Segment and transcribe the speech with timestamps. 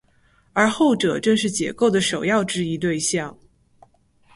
[0.53, 3.37] 而后者正是解构的首要质疑对象。